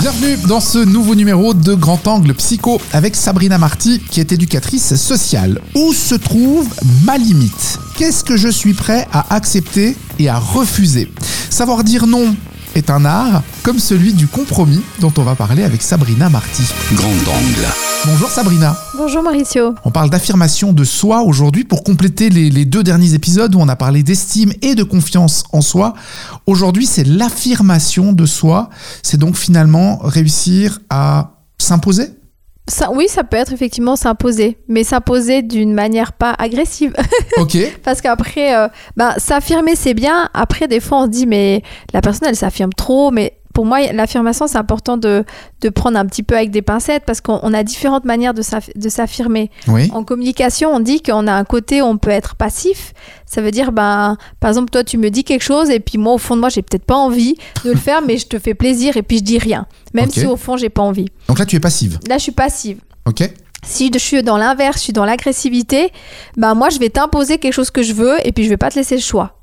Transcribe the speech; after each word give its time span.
Bienvenue 0.00 0.38
dans 0.48 0.60
ce 0.60 0.78
nouveau 0.78 1.14
numéro 1.14 1.52
de 1.52 1.74
Grand 1.74 2.06
Angle 2.06 2.32
Psycho 2.32 2.80
avec 2.94 3.14
Sabrina 3.14 3.58
Marty 3.58 4.00
qui 4.10 4.20
est 4.20 4.32
éducatrice 4.32 4.94
sociale. 4.96 5.60
Où 5.74 5.92
se 5.92 6.14
trouve 6.14 6.66
ma 7.04 7.18
limite? 7.18 7.78
Qu'est-ce 7.98 8.24
que 8.24 8.38
je 8.38 8.48
suis 8.48 8.72
prêt 8.72 9.06
à 9.12 9.34
accepter 9.34 9.96
et 10.18 10.30
à 10.30 10.38
refuser? 10.38 11.12
Savoir 11.50 11.84
dire 11.84 12.06
non 12.06 12.34
est 12.74 12.90
un 12.90 13.04
art 13.04 13.42
comme 13.62 13.78
celui 13.78 14.12
du 14.12 14.26
compromis 14.26 14.82
dont 15.00 15.12
on 15.16 15.22
va 15.22 15.34
parler 15.34 15.64
avec 15.64 15.82
Sabrina 15.82 16.28
Marty. 16.28 16.62
Grand 16.94 17.08
angle. 17.08 17.66
Bonjour 18.06 18.30
Sabrina. 18.30 18.76
Bonjour 18.96 19.22
Mauricio. 19.22 19.74
On 19.84 19.90
parle 19.90 20.10
d'affirmation 20.10 20.72
de 20.72 20.84
soi 20.84 21.22
aujourd'hui 21.22 21.64
pour 21.64 21.82
compléter 21.82 22.30
les, 22.30 22.50
les 22.50 22.64
deux 22.64 22.82
derniers 22.82 23.14
épisodes 23.14 23.54
où 23.54 23.60
on 23.60 23.68
a 23.68 23.76
parlé 23.76 24.02
d'estime 24.02 24.52
et 24.62 24.74
de 24.74 24.82
confiance 24.82 25.44
en 25.52 25.60
soi. 25.60 25.94
Aujourd'hui, 26.46 26.86
c'est 26.86 27.04
l'affirmation 27.04 28.12
de 28.12 28.26
soi. 28.26 28.70
C'est 29.02 29.18
donc 29.18 29.36
finalement 29.36 29.98
réussir 30.02 30.78
à 30.90 31.32
s'imposer 31.58 32.17
Ça, 32.68 32.90
oui, 32.92 33.08
ça 33.08 33.24
peut 33.24 33.36
être 33.36 33.52
effectivement 33.52 33.96
s'imposer, 33.96 34.58
mais 34.68 34.84
s'imposer 34.84 35.42
d'une 35.42 35.72
manière 35.72 36.12
pas 36.12 36.34
agressive. 36.38 36.94
Ok. 37.38 37.56
Parce 37.84 38.00
qu'après, 38.00 38.56
euh, 38.56 38.68
ben, 38.96 39.14
s'affirmer 39.16 39.76
c'est 39.76 39.94
bien. 39.94 40.28
Après, 40.34 40.66
des 40.66 40.80
fois, 40.80 41.02
on 41.02 41.04
se 41.04 41.10
dit, 41.10 41.26
mais 41.26 41.62
la 41.92 42.00
personne, 42.00 42.28
elle 42.28 42.36
s'affirme 42.36 42.72
trop. 42.72 43.10
Mais 43.10 43.37
pour 43.58 43.66
moi, 43.66 43.80
l'affirmation, 43.92 44.46
c'est 44.46 44.56
important 44.56 44.96
de, 44.96 45.24
de 45.62 45.68
prendre 45.68 45.98
un 45.98 46.06
petit 46.06 46.22
peu 46.22 46.36
avec 46.36 46.52
des 46.52 46.62
pincettes 46.62 47.02
parce 47.04 47.20
qu'on 47.20 47.40
on 47.42 47.52
a 47.52 47.64
différentes 47.64 48.04
manières 48.04 48.32
de 48.32 48.40
s'aff- 48.40 48.70
de 48.78 48.88
s'affirmer. 48.88 49.50
Oui. 49.66 49.90
En 49.92 50.04
communication, 50.04 50.70
on 50.72 50.78
dit 50.78 51.02
qu'on 51.02 51.26
a 51.26 51.32
un 51.32 51.42
côté 51.42 51.82
où 51.82 51.86
on 51.86 51.98
peut 51.98 52.10
être 52.12 52.36
passif. 52.36 52.92
Ça 53.26 53.40
veut 53.42 53.50
dire, 53.50 53.72
ben, 53.72 54.16
par 54.38 54.50
exemple, 54.50 54.70
toi, 54.70 54.84
tu 54.84 54.96
me 54.96 55.10
dis 55.10 55.24
quelque 55.24 55.42
chose 55.42 55.70
et 55.70 55.80
puis 55.80 55.98
moi, 55.98 56.12
au 56.12 56.18
fond 56.18 56.36
de 56.36 56.40
moi, 56.40 56.50
j'ai 56.50 56.62
peut-être 56.62 56.84
pas 56.84 56.94
envie 56.94 57.34
de 57.64 57.70
le 57.72 57.76
faire, 57.76 58.00
mais 58.00 58.16
je 58.16 58.28
te 58.28 58.38
fais 58.38 58.54
plaisir 58.54 58.96
et 58.96 59.02
puis 59.02 59.18
je 59.18 59.24
dis 59.24 59.38
rien. 59.38 59.66
Même 59.92 60.08
si 60.08 60.20
au 60.28 60.36
fond, 60.36 60.56
j'ai 60.56 60.68
pas 60.68 60.82
envie. 60.82 61.06
Donc 61.26 61.40
là, 61.40 61.44
tu 61.44 61.56
es 61.56 61.60
passive. 61.60 61.98
Là, 62.08 62.16
je 62.18 62.22
suis 62.22 62.30
passive. 62.30 62.78
Ok. 63.06 63.28
Si 63.66 63.90
je 63.92 63.98
suis 63.98 64.22
dans 64.22 64.36
l'inverse, 64.36 64.76
je 64.76 64.82
suis 64.84 64.92
dans 64.92 65.04
l'agressivité, 65.04 65.90
ben 66.36 66.54
moi, 66.54 66.68
je 66.70 66.78
vais 66.78 66.90
t'imposer 66.90 67.38
quelque 67.38 67.54
chose 67.54 67.72
que 67.72 67.82
je 67.82 67.92
veux 67.92 68.24
et 68.24 68.30
puis 68.30 68.44
je 68.44 68.50
vais 68.50 68.56
pas 68.56 68.70
te 68.70 68.76
laisser 68.76 68.94
le 68.94 69.02
choix. 69.02 69.37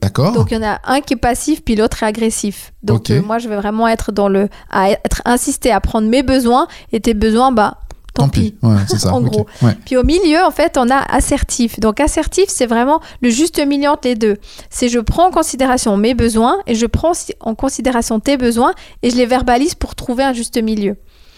D'accord. 0.00 0.32
Donc, 0.32 0.50
il 0.50 0.54
y 0.54 0.56
en 0.58 0.62
a 0.62 0.80
un 0.84 1.00
qui 1.00 1.14
est 1.14 1.18
passif, 1.18 1.64
puis 1.64 1.74
l'autre 1.74 2.02
est 2.02 2.06
agressif. 2.06 2.72
Donc, 2.82 3.10
euh, 3.10 3.22
moi, 3.22 3.38
je 3.38 3.48
vais 3.48 3.56
vraiment 3.56 3.88
être 3.88 4.12
dans 4.12 4.28
le. 4.28 4.48
à 4.70 4.90
être 4.90 5.22
insisté 5.24 5.72
à 5.72 5.80
prendre 5.80 6.08
mes 6.08 6.22
besoins 6.22 6.68
et 6.92 7.00
tes 7.00 7.14
besoins, 7.14 7.50
bah, 7.50 7.78
tant, 8.16 8.28
pis. 8.28 8.56
Ouais, 8.62 8.76
c'est 8.88 8.98
ça. 8.98 9.12
En 9.16 9.20
gros. 9.20 9.46
Ouais. 9.62 9.76
Puis 9.84 9.96
au 9.96 10.04
milieu, 10.04 10.42
en 10.44 10.50
fait, 10.50 10.76
on 10.76 10.90
a 10.90 10.98
assertif. 10.98 11.80
Donc 11.80 12.00
assertif, 12.00 12.46
c'est 12.48 12.66
vraiment 12.66 13.00
le 13.22 13.30
juste 13.30 13.64
milieu 13.64 13.88
entre 13.90 14.08
les 14.08 14.14
deux. 14.14 14.36
C'est 14.68 14.88
je 14.88 14.98
prends 14.98 15.28
en 15.28 15.30
considération 15.30 15.96
mes 15.96 16.14
besoins 16.14 16.58
et 16.66 16.74
je 16.74 16.86
prends 16.86 17.12
en 17.40 17.54
considération 17.54 18.20
tes 18.20 18.36
besoins 18.36 18.74
et 19.02 19.10
je 19.10 19.16
les 19.16 19.26
verbalise 19.26 19.74
pour 19.74 19.94
trouver 19.94 20.24
un 20.24 20.32
juste 20.32 20.60
milieu. 20.62 20.96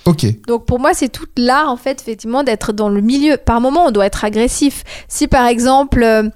Ok. 0.09 0.25
Donc 0.47 0.65
pour 0.65 0.81
moi, 0.81 0.95
c'est 0.95 1.11
tout 1.11 1.27
l'art, 1.37 1.69
en 1.69 1.77
fait, 1.77 2.01
effectivement, 2.01 2.43
d'être 2.43 2.73
dans 2.73 2.89
le 2.89 3.03
milieu. 3.03 3.37
Par 3.37 3.61
moment, 3.61 3.85
on 3.89 3.91
doit 3.91 4.07
être 4.07 4.25
agressif. 4.25 4.83
Si 5.07 5.29
par 5.29 5.47
exemple, 5.47 6.03
euh, 6.03 6.31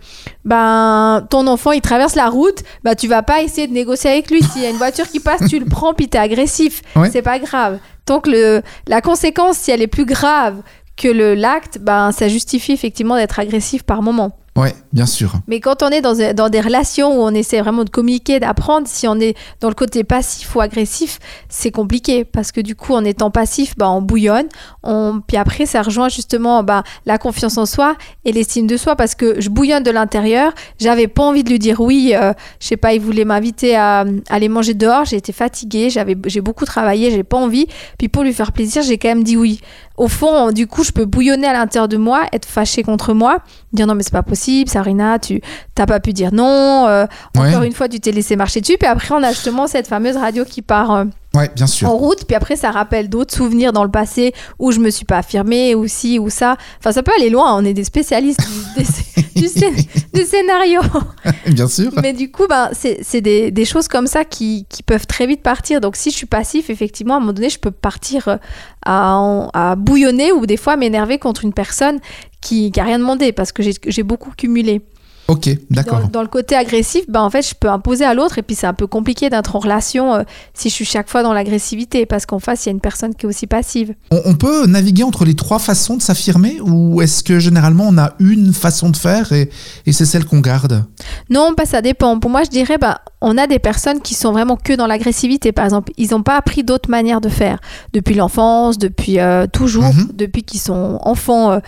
ben, 0.44 1.26
ton 1.30 1.46
enfant, 1.46 1.72
il 1.72 1.80
traverse 1.80 2.14
la 2.14 2.28
route, 2.28 2.62
bah, 2.84 2.94
tu 2.94 3.08
vas 3.08 3.22
pas 3.22 3.40
essayer 3.40 3.66
de 3.66 3.72
négocier 3.72 4.10
avec 4.10 4.30
lui. 4.30 4.42
S'il 4.42 4.60
y 4.60 4.66
a 4.66 4.70
une 4.70 4.76
voiture 4.76 5.08
qui 5.08 5.20
passe, 5.20 5.48
tu 5.48 5.58
le 5.58 5.64
prends, 5.64 5.94
puis 5.94 6.08
t'es 6.08 6.18
agressif. 6.18 6.82
Ouais. 6.94 7.08
C'est 7.10 7.22
pas 7.22 7.38
grave. 7.38 7.78
Donc 8.06 8.26
le, 8.26 8.60
la 8.88 9.00
conséquence, 9.00 9.56
si 9.56 9.70
elle 9.70 9.80
est 9.80 9.86
plus 9.86 10.04
grave 10.04 10.60
que 10.98 11.08
le 11.08 11.34
l'acte, 11.34 11.78
ben, 11.80 12.12
ça 12.12 12.28
justifie 12.28 12.72
effectivement 12.72 13.16
d'être 13.16 13.38
agressif 13.38 13.84
par 13.84 14.02
moment. 14.02 14.36
Ouais, 14.54 14.74
bien 14.92 15.06
sûr. 15.06 15.32
Mais 15.46 15.60
quand 15.60 15.82
on 15.82 15.88
est 15.88 16.02
dans, 16.02 16.34
dans 16.34 16.50
des 16.50 16.60
relations 16.60 17.18
où 17.18 17.22
on 17.22 17.32
essaie 17.32 17.62
vraiment 17.62 17.84
de 17.84 17.90
communiquer, 17.90 18.38
d'apprendre, 18.38 18.86
si 18.86 19.08
on 19.08 19.18
est 19.18 19.34
dans 19.60 19.68
le 19.68 19.74
côté 19.74 20.04
passif 20.04 20.54
ou 20.54 20.60
agressif, 20.60 21.20
c'est 21.48 21.70
compliqué 21.70 22.26
parce 22.26 22.52
que 22.52 22.60
du 22.60 22.76
coup, 22.76 22.92
en 22.92 23.02
étant 23.02 23.30
passif, 23.30 23.74
bah, 23.78 23.88
on 23.88 24.02
bouillonne. 24.02 24.48
On... 24.82 25.22
Puis 25.26 25.38
après, 25.38 25.64
ça 25.64 25.80
rejoint 25.80 26.10
justement 26.10 26.62
bah, 26.62 26.82
la 27.06 27.16
confiance 27.16 27.56
en 27.56 27.64
soi 27.64 27.96
et 28.26 28.32
l'estime 28.32 28.66
de 28.66 28.76
soi 28.76 28.94
parce 28.94 29.14
que 29.14 29.40
je 29.40 29.48
bouillonne 29.48 29.84
de 29.84 29.90
l'intérieur. 29.90 30.52
J'avais 30.78 31.08
pas 31.08 31.22
envie 31.22 31.44
de 31.44 31.48
lui 31.48 31.58
dire 31.58 31.80
oui. 31.80 32.12
euh, 32.14 32.34
je 32.60 32.66
sais 32.66 32.76
pas, 32.76 32.92
il 32.92 33.00
voulait 33.00 33.24
m'inviter 33.24 33.74
à, 33.74 34.04
aller 34.28 34.50
manger 34.50 34.74
dehors. 34.74 35.06
J'ai 35.06 35.16
été 35.16 35.32
fatiguée, 35.32 35.88
j'ai 35.88 36.40
beaucoup 36.42 36.66
travaillé, 36.66 37.10
j'ai 37.10 37.24
pas 37.24 37.38
envie. 37.38 37.68
Puis 37.96 38.08
pour 38.10 38.22
lui 38.22 38.34
faire 38.34 38.52
plaisir, 38.52 38.82
j'ai 38.82 38.98
quand 38.98 39.08
même 39.08 39.24
dit 39.24 39.38
oui. 39.38 39.62
Au 39.96 40.08
fond, 40.08 40.52
du 40.52 40.66
coup, 40.66 40.84
je 40.84 40.90
peux 40.92 41.04
bouillonner 41.04 41.46
à 41.46 41.52
l'intérieur 41.52 41.88
de 41.88 41.96
moi, 41.96 42.24
être 42.32 42.46
fâchée 42.46 42.82
contre 42.82 43.12
moi, 43.14 43.38
dire 43.72 43.86
non 43.86 43.94
mais 43.94 44.02
c'est 44.02 44.12
pas 44.12 44.22
possible, 44.22 44.70
Sarina, 44.70 45.18
tu 45.18 45.40
t'as 45.74 45.86
pas 45.86 46.00
pu 46.00 46.12
dire 46.12 46.32
non. 46.32 46.86
euh, 46.88 47.06
Ouais. 47.36 47.48
encore 47.50 47.62
une 47.62 47.72
fois, 47.72 47.88
tu 47.88 48.00
t'es 48.00 48.12
laissé 48.12 48.36
marcher 48.36 48.60
dessus. 48.60 48.76
Puis 48.78 48.88
après, 48.88 49.14
on 49.14 49.22
a 49.22 49.30
justement 49.30 49.66
cette 49.66 49.86
fameuse 49.86 50.16
radio 50.16 50.44
qui 50.44 50.62
part 50.62 50.90
euh, 50.92 51.04
Ouais, 51.34 51.50
bien 51.56 51.66
sûr. 51.66 51.88
en 51.88 51.96
route. 51.96 52.24
Puis 52.26 52.36
après, 52.36 52.56
ça 52.56 52.70
rappelle 52.70 53.08
d'autres 53.08 53.34
souvenirs 53.34 53.72
dans 53.72 53.84
le 53.84 53.90
passé 53.90 54.34
où 54.58 54.70
je 54.70 54.80
me 54.80 54.90
suis 54.90 55.06
pas 55.06 55.18
affirmée, 55.18 55.74
ou 55.74 55.86
ci, 55.88 56.18
ou 56.18 56.28
ça. 56.28 56.56
Enfin, 56.78 56.92
ça 56.92 57.02
peut 57.02 57.12
aller 57.18 57.30
loin. 57.30 57.56
On 57.56 57.64
est 57.64 57.72
des 57.72 57.84
spécialistes 57.84 58.40
du, 58.76 58.82
du 59.40 59.46
scé- 59.48 59.86
du 60.12 60.24
scénario. 60.24 60.80
bien 61.46 61.66
sûr. 61.68 61.90
Mais 62.02 62.12
du 62.12 62.30
coup, 62.30 62.46
ben, 62.48 62.70
c'est 62.74 63.20
des, 63.22 63.50
des 63.50 63.64
choses 63.64 63.88
comme 63.88 64.06
ça 64.06 64.24
qui, 64.26 64.66
qui 64.68 64.82
peuvent 64.82 65.06
très 65.06 65.26
vite 65.26 65.42
partir. 65.42 65.80
Donc, 65.80 65.96
si 65.96 66.10
je 66.10 66.16
suis 66.16 66.26
passif, 66.26 66.68
effectivement, 66.68 67.14
à 67.14 67.16
un 67.16 67.20
moment 67.20 67.32
donné, 67.32 67.48
je 67.48 67.58
peux 67.58 67.70
partir 67.70 68.28
euh, 68.28 68.36
à, 68.84 69.48
à 69.54 69.74
bouillonner 69.76 70.32
ou 70.32 70.44
des 70.44 70.56
fois 70.58 70.76
m'énerver 70.76 71.18
contre 71.18 71.44
une 71.44 71.54
personne 71.54 71.98
qui 72.42 72.72
n'a 72.76 72.84
rien 72.84 72.98
demandé 72.98 73.32
parce 73.32 73.52
que 73.52 73.62
j'ai 73.62 74.02
beaucoup 74.02 74.32
cumulé. 74.36 74.82
Ok, 75.28 75.48
d'accord. 75.70 76.00
Dans, 76.00 76.08
dans 76.08 76.22
le 76.22 76.28
côté 76.28 76.54
agressif, 76.56 77.04
ben, 77.08 77.20
en 77.22 77.30
fait, 77.30 77.42
je 77.48 77.54
peux 77.54 77.68
imposer 77.70 78.04
à 78.04 78.12
l'autre 78.12 78.38
et 78.38 78.42
puis 78.42 78.56
c'est 78.56 78.66
un 78.66 78.74
peu 78.74 78.86
compliqué 78.86 79.30
d'être 79.30 79.54
en 79.56 79.60
relation 79.60 80.14
euh, 80.14 80.22
si 80.52 80.68
je 80.68 80.74
suis 80.74 80.84
chaque 80.84 81.08
fois 81.08 81.22
dans 81.22 81.32
l'agressivité 81.32 82.06
parce 82.06 82.26
qu'en 82.26 82.38
face, 82.40 82.64
il 82.64 82.68
y 82.68 82.70
a 82.70 82.72
une 82.72 82.80
personne 82.80 83.14
qui 83.14 83.24
est 83.26 83.28
aussi 83.28 83.46
passive. 83.46 83.94
On, 84.10 84.20
on 84.26 84.34
peut 84.34 84.66
naviguer 84.66 85.04
entre 85.04 85.24
les 85.24 85.34
trois 85.34 85.58
façons 85.60 85.96
de 85.96 86.02
s'affirmer 86.02 86.60
ou 86.60 87.00
est-ce 87.02 87.22
que 87.22 87.38
généralement 87.38 87.84
on 87.88 87.96
a 87.98 88.14
une 88.18 88.52
façon 88.52 88.90
de 88.90 88.96
faire 88.96 89.32
et, 89.32 89.48
et 89.86 89.92
c'est 89.92 90.04
celle 90.06 90.24
qu'on 90.24 90.40
garde? 90.40 90.84
Non, 91.30 91.52
bah, 91.56 91.64
ça 91.66 91.82
dépend. 91.82 92.18
Pour 92.18 92.30
moi, 92.30 92.42
je 92.44 92.50
dirais, 92.50 92.76
bah, 92.78 93.00
on 93.20 93.38
a 93.38 93.46
des 93.46 93.60
personnes 93.60 94.00
qui 94.00 94.14
sont 94.14 94.32
vraiment 94.32 94.56
que 94.56 94.72
dans 94.74 94.86
l'agressivité, 94.88 95.52
par 95.52 95.64
exemple. 95.64 95.92
Ils 95.96 96.10
n'ont 96.10 96.22
pas 96.24 96.36
appris 96.36 96.64
d'autres 96.64 96.90
manières 96.90 97.20
de 97.20 97.28
faire. 97.28 97.58
Depuis 97.92 98.14
l'enfance, 98.14 98.76
depuis 98.76 99.20
euh, 99.20 99.46
toujours, 99.46 99.84
Mhm. 99.84 100.08
depuis 100.14 100.42
qu'ils 100.42 100.60
sont 100.60 100.98
enfants. 101.02 101.52
euh, 101.52 101.60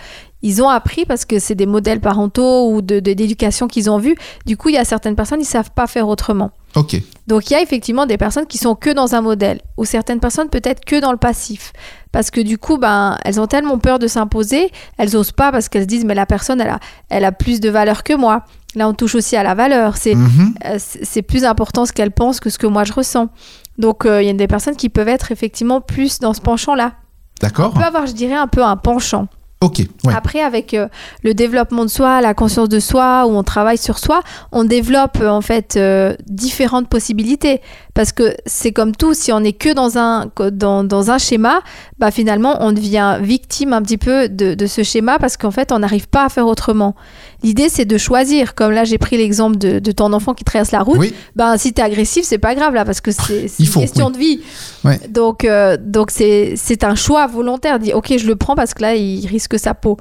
ils 0.46 0.62
ont 0.62 0.68
appris 0.68 1.04
parce 1.06 1.24
que 1.24 1.38
c'est 1.40 1.54
des 1.56 1.66
modèles 1.66 2.00
parentaux 2.00 2.70
ou 2.70 2.82
de- 2.82 3.00
de- 3.00 3.12
d'éducation 3.14 3.66
qu'ils 3.66 3.90
ont 3.90 3.98
vus. 3.98 4.14
Du 4.46 4.56
coup, 4.56 4.68
il 4.68 4.74
y 4.76 4.78
a 4.78 4.84
certaines 4.84 5.16
personnes, 5.16 5.40
ils 5.40 5.44
savent 5.46 5.70
pas 5.74 5.86
faire 5.88 6.06
autrement. 6.06 6.50
Ok, 6.76 7.00
Donc 7.28 7.48
il 7.50 7.52
y 7.52 7.56
a 7.56 7.62
effectivement 7.62 8.04
des 8.04 8.16
personnes 8.18 8.46
qui 8.46 8.58
sont 8.58 8.74
que 8.74 8.90
dans 8.90 9.14
un 9.14 9.20
modèle, 9.20 9.60
ou 9.76 9.84
certaines 9.84 10.18
personnes 10.20 10.48
peut-être 10.48 10.84
que 10.84 11.00
dans 11.00 11.12
le 11.12 11.18
passif. 11.18 11.72
Parce 12.12 12.30
que 12.30 12.40
du 12.40 12.58
coup, 12.58 12.78
ben, 12.78 13.16
elles 13.24 13.40
ont 13.40 13.46
tellement 13.46 13.78
peur 13.78 13.98
de 14.00 14.06
s'imposer, 14.08 14.70
elles 14.98 15.16
osent 15.16 15.30
pas 15.32 15.50
parce 15.52 15.68
qu'elles 15.68 15.82
se 15.84 15.86
disent, 15.88 16.04
mais 16.04 16.14
la 16.16 16.26
personne, 16.26 16.60
elle 16.60 16.68
a, 16.70 16.80
elle 17.10 17.24
a 17.24 17.30
plus 17.32 17.60
de 17.60 17.70
valeur 17.70 18.02
que 18.02 18.12
moi. 18.14 18.44
Là, 18.74 18.88
on 18.88 18.92
touche 18.94 19.14
aussi 19.14 19.36
à 19.36 19.44
la 19.44 19.54
valeur. 19.54 19.96
C'est 19.96 20.16
Mhm. 20.16 20.54
euh, 20.64 20.76
c'est 20.78 21.22
plus 21.22 21.44
important 21.44 21.86
ce 21.86 21.92
qu'elle 21.92 22.10
pense 22.10 22.40
que 22.40 22.50
ce 22.50 22.58
que 22.58 22.66
moi 22.66 22.82
je 22.82 22.92
ressens. 22.92 23.28
Donc 23.78 24.04
euh, 24.04 24.20
il 24.20 24.26
y 24.26 24.30
a 24.30 24.32
des 24.32 24.48
personnes 24.48 24.74
qui 24.76 24.88
peuvent 24.88 25.08
être 25.08 25.30
effectivement 25.30 25.80
plus 25.80 26.18
dans 26.18 26.34
ce 26.34 26.40
penchant-là. 26.40 26.92
d'accord. 27.40 27.72
On 27.74 27.78
peut 27.78 27.84
avoir, 27.84 28.06
je 28.08 28.12
dirais, 28.12 28.34
un 28.34 28.46
peu 28.48 28.62
un 28.64 28.76
penchant. 28.76 29.28
Après, 30.14 30.40
avec 30.40 30.74
euh, 30.74 30.88
le 31.22 31.34
développement 31.34 31.84
de 31.84 31.90
soi, 31.90 32.20
la 32.20 32.34
conscience 32.34 32.68
de 32.68 32.80
soi, 32.80 33.26
où 33.26 33.30
on 33.30 33.42
travaille 33.42 33.78
sur 33.78 33.98
soi, 33.98 34.22
on 34.52 34.64
développe 34.64 35.20
en 35.20 35.40
fait 35.40 35.76
euh, 35.76 36.14
différentes 36.26 36.88
possibilités. 36.88 37.60
Parce 37.94 38.10
que 38.10 38.34
c'est 38.44 38.72
comme 38.72 38.94
tout, 38.94 39.14
si 39.14 39.32
on 39.32 39.38
n'est 39.38 39.52
que 39.52 39.72
dans 39.72 39.98
un, 39.98 40.28
dans, 40.52 40.82
dans 40.82 41.12
un 41.12 41.18
schéma, 41.18 41.60
bah 41.98 42.10
finalement, 42.10 42.56
on 42.58 42.72
devient 42.72 43.18
victime 43.22 43.72
un 43.72 43.82
petit 43.82 43.98
peu 43.98 44.28
de, 44.28 44.54
de 44.54 44.66
ce 44.66 44.82
schéma 44.82 45.20
parce 45.20 45.36
qu'en 45.36 45.52
fait, 45.52 45.70
on 45.70 45.78
n'arrive 45.78 46.08
pas 46.08 46.24
à 46.24 46.28
faire 46.28 46.48
autrement. 46.48 46.96
L'idée, 47.44 47.68
c'est 47.68 47.84
de 47.84 47.96
choisir. 47.96 48.56
Comme 48.56 48.72
là, 48.72 48.82
j'ai 48.82 48.98
pris 48.98 49.16
l'exemple 49.16 49.58
de, 49.58 49.78
de 49.78 49.92
ton 49.92 50.12
enfant 50.12 50.34
qui 50.34 50.42
traverse 50.42 50.72
la 50.72 50.80
route. 50.80 50.98
Oui, 50.98 51.14
Ben, 51.36 51.56
si 51.56 51.72
t'es 51.72 51.82
agressif, 51.82 52.24
c'est 52.24 52.38
pas 52.38 52.56
grave 52.56 52.74
là, 52.74 52.84
parce 52.84 53.00
que 53.00 53.12
c'est 53.12 53.46
une 53.60 53.66
faut, 53.66 53.78
question 53.80 54.06
oui. 54.06 54.12
de 54.12 54.18
vie. 54.18 54.40
Ouais. 54.84 55.00
Donc, 55.08 55.44
euh, 55.44 55.76
donc 55.80 56.10
c'est 56.10 56.82
un 56.82 56.96
choix 56.96 57.28
volontaire. 57.28 57.78
Dit, 57.78 57.92
ok, 57.92 58.14
je 58.18 58.26
le 58.26 58.34
prends 58.34 58.56
parce 58.56 58.74
que 58.74 58.82
là, 58.82 58.96
il 58.96 59.24
risque 59.28 59.56
sa 59.56 59.72
peau. 59.72 59.98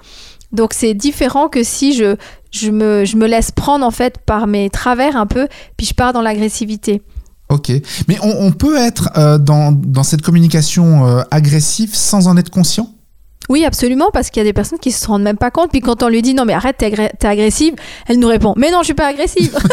Donc, 0.52 0.74
c'est 0.74 0.96
différent 0.96 1.48
que 1.48 1.62
si 1.64 1.94
je, 1.94 2.16
je, 2.52 2.72
me, 2.72 3.06
je 3.06 3.18
me 3.18 3.28
laisse 3.28 3.52
prendre 3.52 3.86
en 3.86 3.92
fait 3.92 4.18
par 4.18 4.48
mes 4.48 4.70
travers 4.72 5.16
un 5.16 5.28
peu, 5.28 5.48
puis 5.78 5.86
je 5.86 5.94
pars 5.94 6.14
dans 6.14 6.22
l'agressivité. 6.22 7.02
Ok. 7.54 7.72
Mais 8.08 8.18
on, 8.22 8.46
on 8.48 8.52
peut 8.52 8.78
être 8.78 9.10
euh, 9.18 9.38
dans, 9.38 9.72
dans 9.72 10.04
cette 10.04 10.22
communication 10.22 11.08
euh, 11.08 11.22
agressive 11.32 11.96
sans 11.96 12.28
en 12.28 12.38
être 12.38 12.50
conscient? 12.50 12.90
Oui, 13.50 13.66
absolument, 13.66 14.08
parce 14.14 14.30
qu'il 14.30 14.40
y 14.40 14.46
a 14.46 14.46
des 14.46 14.54
personnes 14.54 14.80
qui 14.80 14.94
se 14.94 15.06
rendent 15.06 15.22
même 15.24 15.36
pas 15.38 15.52
compte. 15.52 15.70
Puis 15.70 15.82
quand 15.82 16.02
on 16.02 16.08
lui 16.08 16.22
dit 16.22 16.34
non, 16.34 16.46
mais 16.46 16.54
arrête, 16.54 16.78
t'es 16.78 16.90
agré- 16.90 17.12
agressive, 17.26 17.74
elle 18.08 18.18
nous 18.20 18.28
répond 18.30 18.54
mais 18.56 18.72
non, 18.72 18.80
je 18.80 18.86
suis 18.86 18.94
pas 18.94 19.08
agressive. 19.08 19.58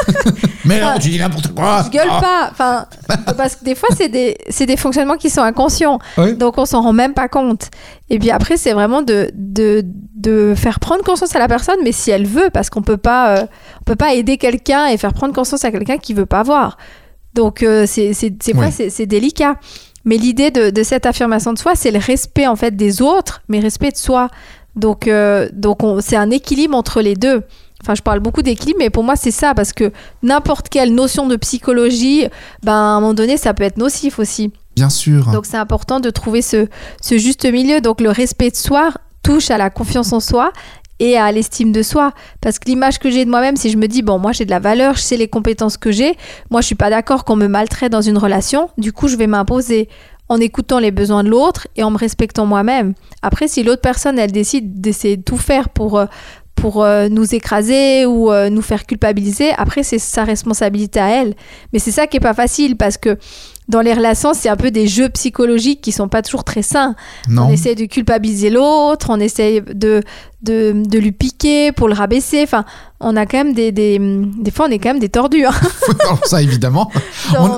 Mais 0.66 0.78
non, 0.78 0.88
tu 1.00 1.08
dis 1.08 1.18
n'importe 1.18 1.54
quoi 1.54 1.82
je 1.86 1.90
gueule 1.90 2.06
Ah. 2.10 2.20
pas. 2.20 2.48
Enfin, 2.52 2.86
parce 3.36 3.56
que 3.56 3.64
des 3.64 3.74
fois, 3.74 3.88
c'est 3.96 4.08
des, 4.10 4.36
c'est 4.50 4.66
des 4.66 4.76
fonctionnements 4.76 5.16
qui 5.16 5.30
sont 5.30 5.40
inconscients. 5.40 5.98
Donc 6.38 6.58
on 6.58 6.66
s'en 6.66 6.82
rend 6.82 6.92
même 6.92 7.14
pas 7.14 7.28
compte. 7.28 7.70
Et 8.10 8.18
puis 8.18 8.30
après, 8.30 8.58
c'est 8.58 8.72
vraiment 8.74 9.00
de, 9.00 9.30
de, 9.34 9.82
de 10.16 10.52
faire 10.54 10.78
prendre 10.78 11.02
conscience 11.02 11.34
à 11.34 11.38
la 11.38 11.48
personne, 11.48 11.76
mais 11.82 11.92
si 11.92 12.10
elle 12.10 12.26
veut, 12.26 12.50
parce 12.52 12.68
qu'on 12.68 12.82
peut 12.82 12.98
pas, 12.98 13.38
euh, 13.38 13.46
on 13.80 13.84
peut 13.84 13.96
pas 13.96 14.12
aider 14.12 14.36
quelqu'un 14.36 14.86
et 14.86 14.98
faire 14.98 15.14
prendre 15.14 15.32
conscience 15.34 15.64
à 15.64 15.70
quelqu'un 15.72 15.96
qui 15.96 16.12
veut 16.12 16.26
pas 16.26 16.42
voir. 16.42 16.76
Donc 17.40 17.62
euh, 17.62 17.86
c'est 17.86 19.06
délicat. 19.06 19.54
Mais 20.04 20.16
l'idée 20.16 20.50
de, 20.50 20.70
de 20.70 20.82
cette 20.82 21.04
affirmation 21.06 21.52
de 21.52 21.58
soi, 21.58 21.72
c'est 21.74 21.90
le 21.90 21.98
respect 21.98 22.46
en 22.46 22.56
fait 22.56 22.74
des 22.76 23.00
autres, 23.02 23.42
mais 23.48 23.60
respect 23.60 23.90
de 23.90 23.96
soi. 23.96 24.28
Donc 24.76 25.06
euh, 25.08 25.48
donc 25.52 25.82
on- 25.82 26.00
c'est 26.00 26.16
un 26.16 26.30
équilibre 26.30 26.76
entre 26.76 27.00
les 27.02 27.14
deux. 27.14 27.42
Enfin, 27.82 27.94
je 27.94 28.02
parle 28.02 28.20
beaucoup 28.20 28.42
d'équilibre, 28.42 28.78
mais 28.78 28.90
pour 28.90 29.04
moi, 29.04 29.16
c'est 29.16 29.30
ça, 29.30 29.54
parce 29.54 29.72
que 29.72 29.90
n'importe 30.22 30.68
quelle 30.68 30.94
notion 30.94 31.26
de 31.26 31.36
psychologie, 31.36 32.26
ben, 32.62 32.72
à 32.72 32.76
un 32.96 33.00
moment 33.00 33.14
donné, 33.14 33.38
ça 33.38 33.54
peut 33.54 33.64
être 33.64 33.78
nocif 33.78 34.18
aussi. 34.18 34.52
Bien 34.76 34.90
sûr. 34.90 35.30
Donc 35.32 35.46
c'est 35.46 35.56
important 35.56 35.98
de 35.98 36.10
trouver 36.10 36.42
ce, 36.42 36.66
ce 37.00 37.16
juste 37.16 37.46
milieu. 37.50 37.80
Donc 37.80 38.02
le 38.02 38.10
respect 38.10 38.50
de 38.50 38.56
soi 38.56 38.90
touche 39.22 39.50
à 39.50 39.56
la 39.58 39.70
confiance 39.70 40.12
en 40.12 40.20
soi 40.20 40.52
et 41.00 41.16
à 41.16 41.32
l'estime 41.32 41.72
de 41.72 41.82
soi. 41.82 42.12
Parce 42.40 42.60
que 42.60 42.68
l'image 42.68 43.00
que 43.00 43.10
j'ai 43.10 43.24
de 43.24 43.30
moi-même, 43.30 43.56
si 43.56 43.70
je 43.70 43.76
me 43.76 43.88
dis, 43.88 44.02
bon, 44.02 44.18
moi 44.18 44.30
j'ai 44.30 44.44
de 44.44 44.50
la 44.50 44.60
valeur, 44.60 44.94
je 44.94 45.00
sais 45.00 45.16
les 45.16 45.26
compétences 45.26 45.76
que 45.76 45.90
j'ai, 45.90 46.16
moi 46.50 46.60
je 46.60 46.66
suis 46.66 46.76
pas 46.76 46.90
d'accord 46.90 47.24
qu'on 47.24 47.36
me 47.36 47.48
maltraite 47.48 47.90
dans 47.90 48.02
une 48.02 48.18
relation, 48.18 48.70
du 48.78 48.92
coup 48.92 49.08
je 49.08 49.16
vais 49.16 49.26
m'imposer 49.26 49.88
en 50.28 50.38
écoutant 50.38 50.78
les 50.78 50.92
besoins 50.92 51.24
de 51.24 51.28
l'autre 51.28 51.66
et 51.74 51.82
en 51.82 51.90
me 51.90 51.98
respectant 51.98 52.46
moi-même. 52.46 52.94
Après, 53.20 53.48
si 53.48 53.64
l'autre 53.64 53.82
personne, 53.82 54.16
elle 54.16 54.30
décide 54.30 54.80
d'essayer 54.80 55.16
de 55.16 55.22
tout 55.22 55.38
faire 55.38 55.70
pour... 55.70 55.98
euh, 55.98 56.06
pour 56.56 56.84
euh, 56.84 57.08
nous 57.08 57.34
écraser 57.34 58.04
ou 58.04 58.30
euh, 58.30 58.50
nous 58.50 58.60
faire 58.60 58.84
culpabiliser, 58.84 59.50
après 59.56 59.82
c'est 59.82 59.98
sa 59.98 60.24
responsabilité 60.24 61.00
à 61.00 61.08
elle. 61.08 61.34
Mais 61.72 61.78
c'est 61.78 61.90
ça 61.90 62.06
qui 62.06 62.18
est 62.18 62.20
pas 62.20 62.34
facile 62.34 62.76
parce 62.76 62.98
que 62.98 63.16
dans 63.70 63.80
les 63.80 63.94
relations, 63.94 64.34
c'est 64.34 64.48
un 64.48 64.56
peu 64.56 64.70
des 64.70 64.86
jeux 64.86 65.08
psychologiques 65.08 65.80
qui 65.80 65.92
sont 65.92 66.08
pas 66.08 66.22
toujours 66.22 66.44
très 66.44 66.62
sains. 66.62 66.94
non. 67.28 67.44
On 67.44 67.50
essaie 67.50 67.74
de 67.74 67.84
culpabiliser 67.86 68.50
l'autre, 68.50 69.06
on 69.10 69.20
essaie 69.20 69.60
de, 69.60 70.02
de, 70.42 70.74
de 70.74 70.98
lui 70.98 71.12
piquer 71.12 71.72
pour 71.72 71.88
le 71.88 71.94
rabaisser. 71.94 72.42
Enfin, 72.42 72.64
on 73.00 73.16
a 73.16 73.24
quand 73.26 73.38
même 73.38 73.54
des, 73.54 73.72
des, 73.72 73.98
des 73.98 74.50
fois, 74.50 74.66
on 74.68 74.70
est 74.70 74.78
quand 74.78 74.90
même 74.90 74.98
des 74.98 75.08
tordus. 75.08 75.44
hein. 75.46 75.52
Ça, 76.24 76.42
évidemment. 76.42 76.90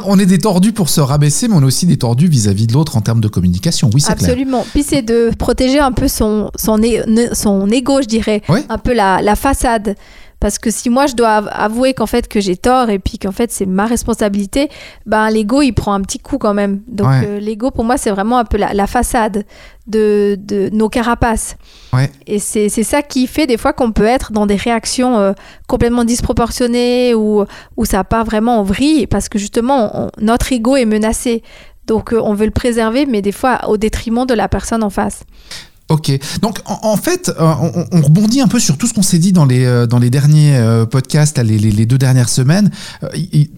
On, 0.07 0.19
est 0.19 0.27
des 0.27 0.39
tordus 0.39 0.73
pour 0.73 0.89
se 0.89 1.01
rabaisser, 1.01 1.49
mais 1.49 1.55
on 1.57 1.63
est 1.63 1.65
aussi 1.67 1.87
des 1.87 1.97
tordus 1.97 2.29
vis-à-vis 2.29 2.67
de 2.67 2.75
l'autre 2.75 2.97
en 2.97 3.01
termes 3.01 3.21
de 3.21 3.29
communication. 3.29 3.91
Oui, 3.93 4.01
c'est 4.01 4.15
clair. 4.15 4.29
Absolument. 4.31 4.65
Puis 4.73 4.83
c'est 4.83 5.03
de 5.03 5.31
protéger 5.39 5.81
un 5.81 5.93
peu 5.93 6.09
son, 6.09 6.51
son, 6.57 6.79
ne- 6.79 7.35
son 7.35 7.69
ego, 7.71 8.03
je 8.03 8.07
dirais. 8.07 8.43
Un 8.69 8.79
peu 8.79 8.93
la, 8.93 9.21
la 9.23 9.35
façade. 9.35 9.97
Parce 10.43 10.59
que 10.59 10.71
si 10.73 10.91
moi 10.91 11.07
je 11.07 11.15
dois 11.15 11.29
av- 11.37 11.51
avouer 11.53 11.95
qu'en 11.95 12.07
fait 12.07 12.27
que 12.27 12.41
j'ai 12.41 12.57
tort 12.57 12.91
et 12.91 12.99
puis 12.99 13.17
qu'en 13.17 13.31
fait 13.31 13.53
c'est 13.53 13.65
ma 13.65 13.87
responsabilité, 13.87 14.69
ben 15.07 15.31
l'ego 15.31 15.63
il 15.63 15.73
prend 15.73 15.95
un 15.95 16.01
petit 16.01 16.19
coup 16.19 16.37
quand 16.37 16.53
même. 16.53 16.83
Donc 16.89 17.07
Ouais. 17.07 17.23
euh, 17.27 17.39
l'ego 17.39 17.71
pour 17.71 17.85
moi 17.85 17.97
c'est 17.97 18.11
vraiment 18.11 18.39
un 18.39 18.45
peu 18.45 18.57
la, 18.59 18.75
la 18.75 18.89
façade 18.89 19.45
de, 19.87 20.37
de 20.41 20.69
nos 20.73 20.89
carapaces. 20.89 21.57
Ouais. 21.93 22.11
Et 22.27 22.41
c'est 22.41 22.69
c'est 22.69 22.83
ça 22.83 23.03
qui 23.03 23.29
fait 23.29 23.47
des 23.47 23.57
fois 23.57 23.73
qu'on 23.73 23.93
peut 23.93 24.05
être 24.17 24.33
dans 24.33 24.47
des 24.47 24.57
réactions 24.57 25.17
euh, 25.17 25.33
complètement 25.69 26.05
disproportionnées 26.05 27.15
ou 27.15 27.45
où 27.77 27.85
ça 27.85 28.03
part 28.03 28.25
vraiment 28.25 28.59
en 28.59 28.65
vrille 28.65 29.07
parce 29.07 29.29
que 29.29 29.39
justement 29.39 29.91
on- 29.95 30.11
notre 30.21 30.53
ego 30.53 30.75
est 30.75 30.85
menacé. 30.87 31.43
Donc 31.87 32.13
euh, 32.13 32.21
on 32.23 32.35
veut 32.35 32.47
le 32.47 32.53
préserver 32.53 33.07
mais 33.07 33.23
des 33.23 33.33
fois 33.33 33.69
au 33.69 33.77
détriment 33.77 34.27
de 34.27 34.35
la 34.35 34.49
personne 34.49 34.83
en 34.83 34.91
face. 34.91 35.23
Ok. 35.93 36.11
Donc, 36.41 36.61
en, 36.65 36.79
en 36.83 36.97
fait, 36.97 37.29
euh, 37.39 37.53
on, 37.61 37.85
on 37.93 38.01
rebondit 38.03 38.41
un 38.41 38.49
peu 38.49 38.59
sur 38.59 38.79
tout 38.79 38.87
ce 38.87 38.95
qu'on 38.95 39.03
s'est 39.03 39.19
dit 39.19 39.33
dans 39.33 39.45
les, 39.45 39.65
euh, 39.65 39.87
dans 39.87 39.99
les 39.99 40.09
derniers 40.11 40.57
euh, 40.57 40.87
podcasts, 40.87 41.37
là, 41.37 41.45
les, 41.45 41.59
les- 41.59 41.71
les 41.71 41.87
deux 41.87 41.99
dernières 41.99 42.29
semaines. 42.31 42.71
Euh, 43.05 43.09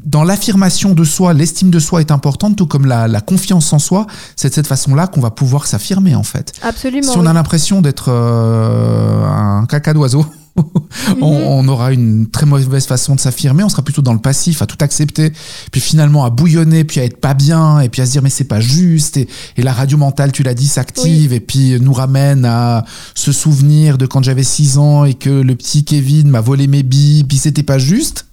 dans 0.04 0.24
l'affirmation 0.24 0.94
de 0.94 1.04
soi, 1.04 1.32
l'estime 1.32 1.70
de 1.70 1.78
soi 1.78 2.00
est 2.00 2.10
importante, 2.10 2.56
tout 2.56 2.66
comme 2.66 2.86
la, 2.86 3.06
la 3.08 3.20
confiance 3.20 3.72
en 3.72 3.78
soi. 3.78 4.06
C'est 4.36 4.48
de 4.48 4.54
cette 4.54 4.66
façon-là 4.66 5.06
qu'on 5.06 5.20
va 5.20 5.30
pouvoir 5.30 5.66
s'affirmer, 5.66 6.14
en 6.14 6.22
fait. 6.24 6.52
Absolument. 6.62 7.10
Si 7.12 7.16
on 7.18 7.22
oui. 7.22 7.28
a 7.28 7.32
l'impression 7.32 7.80
d'être 7.80 8.06
euh, 8.08 9.24
un 9.26 9.66
caca 9.66 9.92
d'oiseau, 9.94 10.26
on, 11.20 11.26
on 11.26 11.68
aura 11.68 11.92
une 11.92 12.28
très 12.28 12.46
mauvaise 12.46 12.86
façon 12.86 13.14
de 13.14 13.20
s'affirmer. 13.20 13.64
On 13.64 13.68
sera 13.68 13.82
plutôt 13.82 14.02
dans 14.02 14.12
le 14.12 14.18
passif, 14.20 14.62
à 14.62 14.66
tout 14.66 14.78
accepter, 14.80 15.32
puis 15.72 15.80
finalement 15.80 16.24
à 16.24 16.30
bouillonner, 16.30 16.84
puis 16.84 17.00
à 17.00 17.04
être 17.04 17.20
pas 17.20 17.34
bien, 17.34 17.80
et 17.80 17.88
puis 17.88 18.02
à 18.02 18.06
se 18.06 18.12
dire 18.12 18.22
mais 18.22 18.30
c'est 18.30 18.44
pas 18.44 18.60
juste. 18.60 19.16
Et, 19.16 19.28
et 19.56 19.62
la 19.62 19.72
radio 19.72 19.98
mentale, 19.98 20.32
tu 20.32 20.42
l'as 20.42 20.54
dit, 20.54 20.68
s'active, 20.68 21.32
et 21.32 21.40
puis 21.40 21.78
nous 21.80 21.92
ramène 21.92 22.44
à 22.44 22.84
se 23.14 23.32
souvenir 23.32 23.98
de 23.98 24.06
quand 24.06 24.22
j'avais 24.22 24.44
6 24.44 24.78
ans 24.78 25.04
et 25.04 25.14
que 25.14 25.30
le 25.30 25.54
petit 25.56 25.84
Kevin 25.84 26.28
m'a 26.28 26.40
volé 26.40 26.66
mes 26.66 26.82
billes, 26.82 27.24
puis 27.24 27.38
c'était 27.38 27.62
pas 27.62 27.78
juste. 27.78 28.26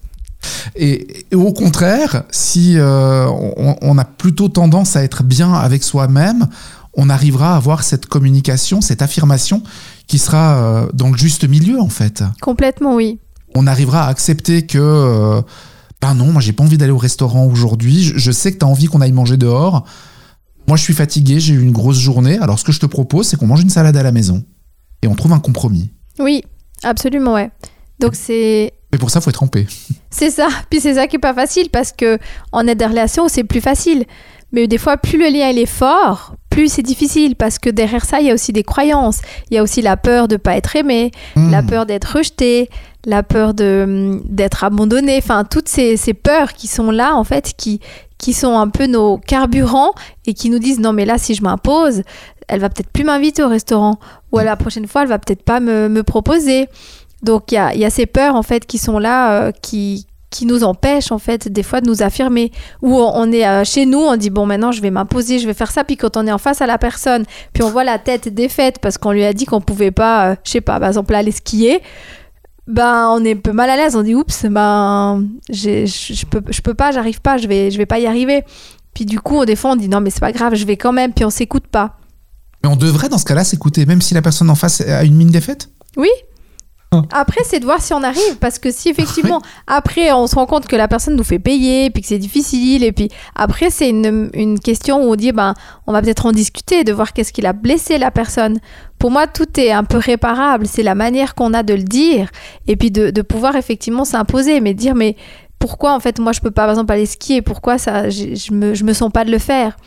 Et, 0.76 1.26
et 1.32 1.36
au 1.36 1.54
contraire, 1.54 2.24
si 2.32 2.78
euh, 2.78 3.28
on, 3.28 3.76
on 3.82 3.98
a 3.98 4.06
plutôt 4.06 4.50
tendance 4.50 4.96
à 4.96 5.04
être 5.04 5.24
bien 5.24 5.54
avec 5.54 5.84
soi-même, 5.84 6.48
on 6.94 7.10
arrivera 7.10 7.54
à 7.54 7.56
avoir 7.56 7.84
cette 7.84 8.06
communication, 8.06 8.82
cette 8.82 9.02
affirmation 9.02 9.64
qui 10.12 10.18
sera 10.18 10.58
euh, 10.58 10.90
dans 10.94 11.10
le 11.10 11.16
juste 11.16 11.48
milieu 11.48 11.80
en 11.80 11.88
fait. 11.88 12.22
Complètement 12.42 12.96
oui. 12.96 13.22
On 13.56 13.66
arrivera 13.66 14.08
à 14.08 14.10
accepter 14.10 14.66
que 14.66 14.78
euh, 14.78 15.42
ben 16.02 16.16
non, 16.16 16.34
moi 16.34 16.42
j'ai 16.42 16.52
pas 16.52 16.66
envie 16.66 16.78
d'aller 16.78 16.92
au 16.92 16.98
restaurant 16.98 17.46
aujourd'hui, 17.46 18.04
je, 18.04 18.18
je 18.18 18.32
sais 18.34 18.52
que 18.52 18.58
tu 18.58 18.66
as 18.66 18.68
envie 18.68 18.88
qu'on 18.88 19.00
aille 19.00 19.14
manger 19.14 19.38
dehors. 19.38 19.86
Moi 20.68 20.76
je 20.76 20.84
suis 20.84 20.94
fatigué, 20.94 21.40
j'ai 21.40 21.54
eu 21.54 21.62
une 21.62 21.72
grosse 21.72 21.98
journée, 21.98 22.38
alors 22.40 22.60
ce 22.60 22.66
que 22.66 22.74
je 22.74 22.82
te 22.82 22.86
propose 22.86 23.26
c'est 23.26 23.38
qu'on 23.38 23.48
mange 23.48 23.62
une 23.62 23.70
salade 23.70 23.96
à 23.96 24.04
la 24.04 24.12
maison 24.12 24.44
et 25.02 25.08
on 25.08 25.16
trouve 25.16 25.32
un 25.32 25.40
compromis. 25.40 25.92
Oui, 26.20 26.44
absolument 26.84 27.36
ouais. 27.36 27.50
Donc 28.02 28.16
c'est 28.16 28.74
Mais 28.92 28.98
pour 28.98 29.12
ça 29.12 29.22
faut 29.22 29.30
être 29.30 29.46
paix. 29.48 29.66
C'est 30.10 30.30
ça. 30.30 30.50
Puis 30.70 30.82
c'est 30.82 30.96
ça 30.96 31.08
qui 31.08 31.16
est 31.16 31.20
pas 31.20 31.34
facile 31.34 31.70
parce 31.70 31.94
que 31.94 32.20
en 32.52 32.68
aide 32.68 32.80
des 32.80 32.86
relations, 32.86 33.30
c'est 33.30 33.46
plus 33.46 33.62
facile. 33.62 34.04
Mais 34.52 34.68
des 34.68 34.78
fois, 34.78 34.98
plus 34.98 35.18
le 35.18 35.30
lien 35.30 35.48
il 35.48 35.58
est 35.58 35.66
fort, 35.66 36.36
plus 36.52 36.72
c'est 36.74 36.84
difficile 36.84 37.36
parce 37.36 37.58
que 37.58 37.70
derrière 37.72 38.06
ça, 38.06 38.20
il 38.20 38.28
y 38.28 38.30
a 38.30 38.34
aussi 38.36 38.54
des 38.54 38.64
croyances. 38.64 39.22
Il 39.50 39.56
y 39.56 39.58
a 39.58 39.64
aussi 39.64 39.82
la 39.82 39.98
peur 39.98 40.28
de 40.28 40.38
pas 40.38 40.56
être 40.56 40.76
aimé, 40.76 41.10
Hmm. 41.36 41.50
la 41.50 41.64
peur 41.64 41.86
d'être 41.88 42.18
rejeté, 42.18 42.70
la 43.06 43.24
peur 43.24 43.56
de 43.56 44.20
d'être 44.26 44.64
abandonné. 44.64 45.18
Enfin, 45.18 45.44
toutes 45.44 45.70
ces, 45.70 45.98
ces 45.98 46.14
peurs 46.14 46.54
qui 46.54 46.68
sont 46.68 46.92
là 46.92 47.16
en 47.16 47.24
fait, 47.24 47.54
qui 47.58 47.80
qui 48.20 48.34
sont 48.34 48.56
un 48.56 48.68
peu 48.68 48.86
nos 48.86 49.18
carburants 49.18 49.94
et 50.28 50.36
qui 50.36 50.52
nous 50.52 50.60
disent 50.60 50.80
non 50.80 50.94
mais 50.94 51.06
là 51.06 51.18
si 51.18 51.34
je 51.34 51.42
m'impose, 51.42 52.04
elle 52.48 52.60
va 52.60 52.70
peut-être 52.70 52.92
plus 52.92 53.04
m'inviter 53.04 53.42
au 53.44 53.48
restaurant 53.50 53.98
ou 54.32 54.38
la 54.38 54.56
prochaine 54.56 54.88
fois 54.88 55.02
elle 55.04 55.08
va 55.08 55.18
peut-être 55.18 55.44
pas 55.44 55.60
me, 55.60 55.90
me 55.90 56.04
proposer. 56.04 56.68
Donc 57.24 57.52
il 57.52 57.56
y 57.56 57.58
a, 57.58 57.74
y 57.76 57.86
a 57.86 57.90
ces 57.90 58.06
peurs 58.06 58.36
en 58.36 58.44
fait 58.44 58.66
qui 58.66 58.78
sont 58.78 59.00
là, 59.00 59.20
euh, 59.34 59.52
qui, 59.62 60.06
qui 60.32 60.46
nous 60.46 60.64
empêchent 60.64 61.12
en 61.12 61.20
fait 61.20 61.48
des 61.50 61.62
fois 61.62 61.82
de 61.82 61.88
nous 61.88 62.02
affirmer. 62.02 62.52
Ou 62.82 62.96
on, 62.98 63.12
on 63.14 63.32
est 63.32 63.46
euh, 63.46 63.64
chez 63.64 63.86
nous, 63.86 64.00
on 64.00 64.16
dit 64.16 64.32
bon 64.32 64.48
maintenant 64.48 64.72
je 64.72 64.82
vais 64.82 64.90
m'imposer, 64.90 65.38
je 65.38 65.46
vais 65.46 65.54
faire 65.54 65.70
ça. 65.70 65.84
Puis 65.84 65.98
quand 65.98 66.18
on 66.18 66.26
est 66.26 66.32
en 66.32 66.40
face 66.40 66.62
à 66.62 66.66
la 66.66 66.80
personne, 66.80 67.26
puis 67.54 67.62
on 67.62 67.70
voit 67.70 67.84
la 67.84 68.00
tête 68.00 68.34
défaite 68.34 68.80
parce 68.80 68.98
qu'on 68.98 69.12
lui 69.12 69.24
a 69.26 69.34
dit 69.34 69.46
qu'on 69.46 69.62
pouvait 69.62 69.92
pas, 69.92 70.32
euh, 70.32 70.36
je 70.44 70.52
sais 70.52 70.62
pas, 70.62 70.80
par 70.80 70.88
exemple 70.88 71.14
aller 71.14 71.32
skier. 71.32 71.82
Ben 72.66 73.10
on 73.10 73.24
est 73.26 73.34
un 73.34 73.40
peu 73.40 73.52
mal 73.52 73.70
à 73.70 73.76
l'aise, 73.76 73.96
on 73.96 74.02
dit 74.02 74.16
oups, 74.16 74.46
ben 74.46 75.28
je 75.50 75.86
je 75.86 76.26
peux, 76.26 76.42
je 76.50 76.62
peux 76.62 76.74
pas, 76.74 76.92
j'arrive 76.92 77.22
pas, 77.22 77.38
je 77.38 77.48
vais, 77.48 77.70
je 77.70 77.78
vais 77.78 77.86
pas 77.86 78.00
y 78.00 78.08
arriver. 78.08 78.44
Puis 78.94 79.06
du 79.06 79.20
coup, 79.20 79.46
des 79.46 79.58
fois 79.58 79.72
on 79.72 79.76
dit 79.76 79.90
non 79.90 80.00
mais 80.00 80.10
c'est 80.10 80.22
pas 80.22 80.32
grave, 80.32 80.56
je 80.56 80.66
vais 80.66 80.78
quand 80.78 80.94
même, 80.94 81.12
puis 81.12 81.26
on 81.26 81.30
s'écoute 81.30 81.68
pas. 81.68 81.98
Mais 82.64 82.70
on 82.70 82.76
devrait 82.78 83.10
dans 83.10 83.18
ce 83.18 83.26
cas-là 83.26 83.44
s'écouter, 83.44 83.86
même 83.86 84.02
si 84.02 84.14
la 84.14 84.22
personne 84.22 84.50
en 84.50 84.56
face 84.56 84.82
a 84.82 85.04
une 85.04 85.16
mine 85.16 85.32
défaite 85.32 85.70
Oui. 85.98 86.10
Après, 87.14 87.40
c'est 87.46 87.62
de 87.62 87.64
voir 87.64 87.82
si 87.82 87.94
on 87.94 88.04
arrive, 88.04 88.38
parce 88.42 88.60
que 88.60 88.70
si 88.70 88.90
effectivement, 88.90 89.42
après, 89.68 90.12
on 90.12 90.28
se 90.28 90.36
rend 90.36 90.46
compte 90.46 90.68
que 90.68 90.76
la 90.76 90.90
personne 90.90 91.16
nous 91.16 91.24
fait 91.24 91.40
payer, 91.40 91.90
puis 91.90 92.02
que 92.02 92.08
c'est 92.10 92.18
difficile, 92.18 92.84
et 92.84 92.92
puis 92.92 93.08
après, 93.34 93.70
c'est 93.70 93.90
une, 93.90 94.30
une 94.34 94.60
question 94.60 94.98
où 94.98 95.14
on 95.14 95.16
dit, 95.16 95.32
ben, 95.32 95.54
on 95.88 95.94
va 95.94 96.02
peut-être 96.02 96.26
en 96.26 96.34
discuter, 96.34 96.84
de 96.84 96.92
voir 96.92 97.14
qu'est-ce 97.14 97.32
qu'il 97.32 97.46
a 97.46 97.54
blessé 97.54 97.98
la 97.98 98.12
personne. 98.12 98.60
Pour 99.00 99.10
moi, 99.10 99.26
tout 99.26 99.58
est 99.58 99.72
un 99.72 99.86
peu 99.86 100.00
réparable, 100.00 100.68
c'est 100.68 100.84
la 100.84 100.94
manière 100.94 101.34
qu'on 101.34 101.54
a 101.54 101.64
de 101.64 101.74
le 101.74 101.84
dire, 101.84 102.30
et 102.68 102.76
puis 102.76 102.92
de, 102.92 103.10
de 103.10 103.22
pouvoir 103.22 103.56
effectivement 103.56 104.04
s'imposer, 104.04 104.60
mais 104.60 104.74
dire, 104.74 104.94
mais 104.94 105.16
pourquoi 105.60 105.96
en 105.96 106.02
fait, 106.02 106.20
moi, 106.20 106.34
je 106.34 106.42
peux 106.42 106.52
pas, 106.52 106.64
par 106.64 106.72
exemple, 106.72 106.92
aller 106.92 107.06
skier, 107.06 107.42
pourquoi 107.42 107.78
ça, 107.78 108.10
je, 108.10 108.36
je 108.36 108.52
me, 108.52 108.74
je 108.74 108.84
me 108.84 108.92
sens 108.92 109.10
pas 109.14 109.24
de 109.24 109.32
le 109.32 109.40
faire? 109.40 109.78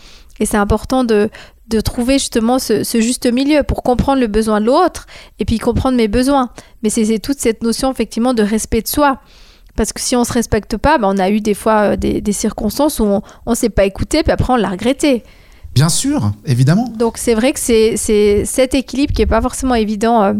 Et 0.40 0.46
c'est 0.46 0.56
important 0.56 1.04
de, 1.04 1.28
de 1.68 1.80
trouver 1.80 2.14
justement 2.14 2.58
ce, 2.58 2.84
ce 2.84 3.00
juste 3.00 3.30
milieu 3.30 3.62
pour 3.62 3.82
comprendre 3.82 4.20
le 4.20 4.26
besoin 4.26 4.60
de 4.60 4.66
l'autre 4.66 5.06
et 5.38 5.44
puis 5.44 5.58
comprendre 5.58 5.96
mes 5.96 6.08
besoins. 6.08 6.50
Mais 6.82 6.90
c'est 6.90 7.18
toute 7.18 7.38
cette 7.38 7.62
notion 7.62 7.90
effectivement 7.90 8.34
de 8.34 8.42
respect 8.42 8.82
de 8.82 8.88
soi. 8.88 9.20
Parce 9.76 9.92
que 9.92 10.00
si 10.00 10.14
on 10.14 10.24
se 10.24 10.32
respecte 10.32 10.76
pas, 10.76 10.98
ben, 10.98 11.08
on 11.12 11.18
a 11.18 11.30
eu 11.30 11.40
des 11.40 11.54
fois 11.54 11.92
euh, 11.92 11.96
des, 11.96 12.20
des 12.20 12.32
circonstances 12.32 13.00
où 13.00 13.04
on 13.04 13.22
ne 13.50 13.54
s'est 13.54 13.70
pas 13.70 13.84
écouté, 13.84 14.22
puis 14.22 14.30
après 14.30 14.52
on 14.52 14.56
l'a 14.56 14.68
regretté. 14.68 15.24
Bien 15.74 15.88
sûr, 15.88 16.30
évidemment. 16.46 16.88
Donc 16.96 17.18
c'est 17.18 17.34
vrai 17.34 17.52
que 17.52 17.58
c'est 17.58 17.96
c'est 17.96 18.44
cet 18.44 18.74
équilibre 18.74 19.12
qui 19.12 19.22
est 19.22 19.26
pas 19.26 19.42
forcément 19.42 19.74
évident 19.74 20.22
euh, 20.22 20.34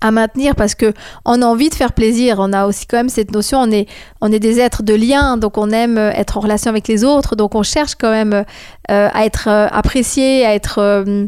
à 0.00 0.10
maintenir 0.10 0.54
parce 0.54 0.74
que 0.74 0.92
on 1.24 1.42
a 1.42 1.46
envie 1.46 1.68
de 1.70 1.74
faire 1.74 1.92
plaisir. 1.92 2.36
On 2.38 2.52
a 2.52 2.66
aussi 2.66 2.86
quand 2.86 2.98
même 2.98 3.08
cette 3.08 3.32
notion, 3.32 3.58
on 3.60 3.70
est 3.70 3.86
on 4.20 4.30
est 4.32 4.38
des 4.38 4.60
êtres 4.60 4.82
de 4.82 4.94
lien, 4.94 5.36
donc 5.36 5.58
on 5.58 5.70
aime 5.70 5.98
euh, 5.98 6.10
être 6.12 6.36
en 6.38 6.40
relation 6.40 6.70
avec 6.70 6.86
les 6.88 7.04
autres, 7.04 7.34
donc 7.36 7.54
on 7.54 7.62
cherche 7.62 7.94
quand 7.96 8.10
même 8.10 8.32
euh, 8.34 9.08
à 9.12 9.24
être 9.24 9.48
euh, 9.48 9.66
apprécié, 9.70 10.44
à 10.46 10.54
être 10.54 10.78
euh, 10.78 11.26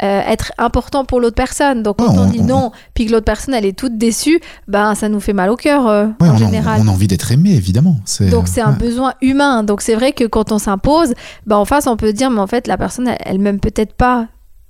euh, 0.00 0.20
être 0.28 0.52
important 0.58 1.04
pour 1.04 1.20
l'autre 1.20 1.34
personne. 1.34 1.82
Donc 1.82 1.98
quand 1.98 2.06
Ouais, 2.12 2.18
on, 2.18 2.22
on- 2.22 2.30
dit 2.30 2.38
on- 2.40 2.44
non, 2.46 2.72
puis 2.94 3.06
que 3.06 3.12
l'autre 3.12 3.24
personne 3.24 3.52
elle 3.54 3.64
est 3.66 3.76
toute 3.76 3.98
déçue, 3.98 4.40
ben 4.68 4.94
ça 4.94 5.08
nous 5.08 5.18
fait 5.20 5.32
mal 5.32 5.50
au 5.50 5.56
cœur 5.56 5.86
euh, 5.88 6.06
Ouais, 6.20 6.28
en 6.28 6.32
on, 6.32 6.34
a, 6.34 6.38
général. 6.38 6.80
on 6.84 6.88
a 6.88 6.90
envie 6.92 7.08
d'être 7.08 7.30
aimé, 7.32 7.50
évidemment. 7.54 7.96
Donc 8.30 8.46
c'est 8.48 8.60
un 8.60 8.72
besoin 8.72 9.14
humain. 9.22 9.62
Donc 9.64 9.80
c'est 9.80 9.94
vrai 9.96 10.12
que 10.12 10.24
quand 10.24 10.52
on 10.52 10.58
s'impose, 10.58 11.14
ben 11.46 11.56
en 11.56 11.64
face 11.64 11.86
on 11.86 11.96
peut 11.96 12.12
dire 12.12 12.30
mais 12.30 12.40
en 12.40 12.46
fait 12.46 12.66
la 12.68 12.76
personne 12.76 13.08
elle, 13.08 13.18
elle 13.24 13.38
m'aime 13.38 13.58
peut-être 13.60 13.92
pas. 13.94 14.26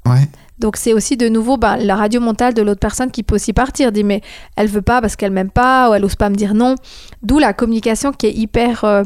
Ouais. 0.07 0.29
Donc 0.59 0.77
c'est 0.77 0.93
aussi 0.93 1.17
de 1.17 1.29
nouveau 1.29 1.57
bah, 1.57 1.77
la 1.77 1.97
radio 1.97 2.21
mentale 2.21 2.55
de 2.55 2.63
l'autre 2.63 2.81
personne 2.81 3.11
qui 3.11 3.23
peut 3.23 3.37
aussi 3.37 3.53
partir. 3.53 3.93
Dit 3.93 4.05
mais 4.05 4.21
elle 4.57 4.69
veut 4.69 4.83
pas 4.83 5.01
parce 5.01 5.17
qu'elle 5.17 5.33
m'aime 5.33 5.51
pas 5.51 5.91
ou 5.91 5.95
elle 5.95 6.05
ose 6.05 6.17
pas 6.17 6.31
me 6.31 6.35
dire 6.37 6.55
non. 6.55 6.75
D'où 7.23 7.39
la 7.39 7.53
communication 7.53 8.13
qui 8.13 8.27
est 8.27 8.33
hyper 8.33 8.85
euh, 8.85 9.03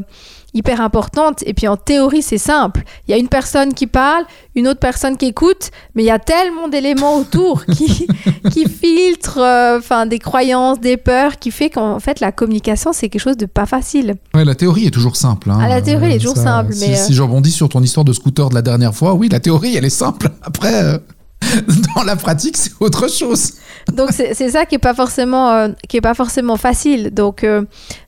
hyper 0.55 0.81
importante. 0.81 1.41
Et 1.47 1.53
puis 1.55 1.67
en 1.67 1.77
théorie, 1.77 2.21
c'est 2.21 2.37
simple. 2.37 2.83
Il 3.07 3.11
y 3.11 3.13
a 3.15 3.17
une 3.17 3.27
personne 3.27 3.73
qui 3.73 3.87
parle, 3.87 4.23
une 4.55 4.67
autre 4.67 4.79
personne 4.79 5.17
qui 5.17 5.25
écoute, 5.25 5.71
mais 5.95 6.03
il 6.03 6.05
y 6.05 6.11
a 6.11 6.19
tellement 6.19 6.67
d'éléments 6.67 7.17
autour 7.17 7.65
qui, 7.75 8.07
qui 8.51 8.69
filtrent 8.69 9.39
euh, 9.39 9.79
enfin, 9.79 10.05
des 10.05 10.19
croyances, 10.19 10.79
des 10.79 10.97
peurs, 10.97 11.39
qui 11.39 11.49
fait 11.49 11.71
qu'en 11.71 11.99
fait, 11.99 12.19
la 12.19 12.31
communication, 12.31 12.93
c'est 12.93 13.09
quelque 13.09 13.21
chose 13.21 13.37
de 13.37 13.47
pas 13.47 13.65
facile. 13.65 14.13
Ouais, 14.35 14.45
la 14.45 14.53
théorie 14.53 14.85
est 14.85 14.91
toujours 14.91 15.15
simple. 15.15 15.49
hein. 15.49 15.57
Ah, 15.59 15.67
la 15.67 15.81
théorie, 15.81 16.11
est 16.13 16.19
toujours 16.19 16.37
simple, 16.37 16.73
Si, 16.73 16.87
mais, 16.87 16.99
euh, 16.99 17.03
si 17.03 17.13
je 17.15 17.21
rebondis 17.23 17.51
sur 17.51 17.67
ton 17.67 17.81
histoire 17.81 18.03
de 18.05 18.13
scooter 18.13 18.49
de 18.49 18.53
la 18.55 18.61
dernière 18.61 18.93
fois, 18.93 19.15
oui, 19.15 19.29
la 19.29 19.39
théorie, 19.39 19.75
elle 19.75 19.85
est 19.85 19.89
simple. 19.89 20.29
Après, 20.43 20.99
dans 21.95 22.03
la 22.03 22.15
pratique, 22.15 22.57
c'est 22.57 22.71
autre 22.79 23.09
chose. 23.09 23.53
Donc 23.91 24.11
c'est 24.11 24.49
ça 24.49 24.65
qui 24.65 24.75
est 24.75 24.79
pas 24.79 24.93
forcément 24.93 25.51
euh, 25.51 25.69
qui 25.89 25.97
est 25.97 26.01
pas 26.01 26.13
forcément 26.13 26.57
facile. 26.57 27.13
Donc 27.13 27.43
euh, 27.43 27.63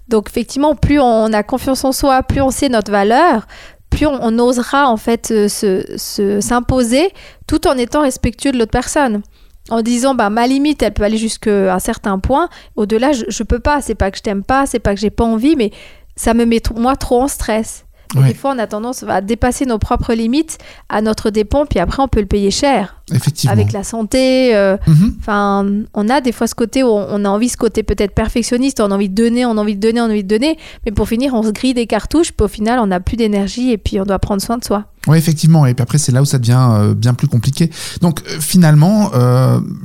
donc 0.08 0.30
effectivement, 0.30 0.76
plus 0.76 1.00
on 1.00 1.32
a 1.34 1.44
confiance 1.44 1.84
en 1.84 1.92
soi, 1.92 2.24
plus 2.24 2.42
on 2.42 2.52
sait 2.52 2.70
notre 2.70 2.92
valeur, 2.92 3.48
plus 3.90 4.08
on, 4.08 4.40
osera 4.40 4.88
en 4.88 4.98
fait 4.98 5.32
euh, 5.32 5.48
se 5.48 5.84
se- 5.98 6.42
s'imposer 6.42 7.10
tout 7.48 7.68
en 7.68 7.78
étant 7.78 8.02
respectueux 8.02 8.52
de 8.52 8.58
l'autre 8.58 8.72
personne. 8.72 9.22
En 9.70 9.82
disant 9.82 10.14
bah 10.14 10.30
ma 10.30 10.46
limite 10.48 10.84
elle 10.84 10.94
peut 10.94 11.04
aller 11.04 11.18
jusqu'à 11.18 11.74
un 11.74 11.80
certain 11.80 12.20
point, 12.20 12.50
au-delà 12.76 13.14
je, 13.14 13.26
je 13.28 13.44
peux 13.44 13.60
pas, 13.60 13.82
c'est 13.82 13.96
pas 13.96 14.12
que 14.12 14.18
je 14.18 14.22
t'aime 14.22 14.44
pas, 14.44 14.66
c'est 14.68 14.80
pas 14.80 14.94
que 14.94 15.02
j'ai 15.02 15.10
pas 15.10 15.24
envie 15.24 15.56
mais 15.56 15.72
ça 16.16 16.34
me 16.34 16.46
met 16.46 16.62
moi 16.76 16.96
trop 16.96 17.22
en 17.22 17.28
stress. 17.28 17.85
Et. 18.24 18.30
Des 18.30 18.34
fois 18.34 18.54
on 18.56 18.60
a 18.60 18.68
tendance 18.68 19.04
à 19.08 19.22
dépasser 19.22 19.66
nos 19.66 19.78
propres 19.80 20.14
limites 20.14 20.58
à 20.90 21.02
notre 21.02 21.30
dépens 21.30 21.66
puis 21.66 21.80
après 21.80 22.02
on 22.02 22.08
peut 22.08 22.20
le 22.22 22.26
payer 22.26 22.52
cher 22.52 23.02
Effectivement. 23.14 23.52
avec 23.54 23.72
la 23.72 23.84
santé 23.84 24.56
euh, 24.56 24.78
Mhm. 24.88 25.86
On 25.94 26.10
a 26.10 26.22
des 26.22 26.32
fois 26.32 26.48
ce 26.48 26.56
côté 26.56 26.84
où 26.84 26.88
on 26.88 27.26
a 27.26 27.30
envie, 27.30 27.50
ce 27.50 27.58
côté 27.58 27.84
peut-être 27.84 28.14
perfectionniste, 28.14 28.80
on 28.80 28.92
a 28.92 28.96
envie 28.96 29.10
de 29.10 29.16
donner, 29.16 29.46
on 29.46 29.58
a 29.58 29.62
envie 29.62 29.76
de 29.76 29.80
donner, 29.82 30.02
on 30.02 30.06
a 30.06 30.10
envie 30.10 30.24
de 30.24 30.28
donner, 30.28 30.58
mais 30.86 30.92
pour 30.92 31.08
finir, 31.08 31.34
on 31.34 31.44
se 31.44 31.50
grille 31.52 31.74
des 31.74 31.88
cartouches, 31.88 32.32
puis 32.32 32.46
au 32.46 32.48
final, 32.48 32.80
on 32.80 32.88
n'a 32.88 33.00
plus 33.00 33.16
d'énergie 33.18 33.72
et 33.72 33.78
puis 33.78 34.00
on 34.00 34.04
doit 34.06 34.20
prendre 34.20 34.42
soin 34.42 34.58
de 34.58 34.64
soi. 34.64 34.86
Oui, 35.08 35.18
effectivement. 35.18 35.66
Et 35.66 35.74
puis 35.74 35.84
après, 35.84 35.98
c'est 35.98 36.12
là 36.12 36.22
où 36.22 36.26
ça 36.26 36.40
devient 36.40 36.68
euh, 36.72 36.94
bien 36.96 37.14
plus 37.14 37.28
compliqué. 37.28 37.70
Donc, 38.02 38.22
euh, 38.28 38.40
finalement, 38.40 39.12